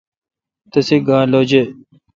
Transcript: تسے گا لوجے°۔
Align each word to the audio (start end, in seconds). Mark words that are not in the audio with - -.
تسے 0.71 0.97
گا 1.07 1.17
لوجے°۔ 1.31 1.63